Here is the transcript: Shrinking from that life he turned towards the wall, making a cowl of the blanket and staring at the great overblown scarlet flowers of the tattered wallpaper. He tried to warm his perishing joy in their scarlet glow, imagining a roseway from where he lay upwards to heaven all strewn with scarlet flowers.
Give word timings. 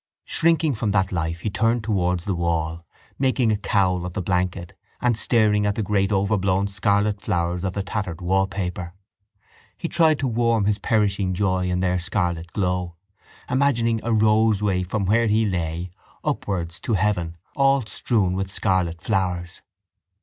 Shrinking 0.25 0.73
from 0.73 0.89
that 0.93 1.11
life 1.11 1.41
he 1.41 1.51
turned 1.51 1.83
towards 1.83 2.25
the 2.25 2.33
wall, 2.33 2.87
making 3.19 3.51
a 3.51 3.55
cowl 3.55 4.03
of 4.03 4.13
the 4.13 4.21
blanket 4.23 4.75
and 4.99 5.15
staring 5.15 5.67
at 5.67 5.75
the 5.75 5.83
great 5.83 6.11
overblown 6.11 6.67
scarlet 6.69 7.21
flowers 7.21 7.63
of 7.63 7.73
the 7.73 7.83
tattered 7.83 8.19
wallpaper. 8.19 8.95
He 9.77 9.87
tried 9.87 10.17
to 10.17 10.27
warm 10.27 10.65
his 10.65 10.79
perishing 10.79 11.35
joy 11.35 11.69
in 11.69 11.81
their 11.81 11.99
scarlet 11.99 12.51
glow, 12.51 12.95
imagining 13.47 13.99
a 14.03 14.11
roseway 14.11 14.81
from 14.81 15.05
where 15.05 15.27
he 15.27 15.45
lay 15.45 15.91
upwards 16.23 16.79
to 16.79 16.93
heaven 16.95 17.37
all 17.55 17.83
strewn 17.83 18.33
with 18.33 18.49
scarlet 18.49 19.03
flowers. 19.03 19.61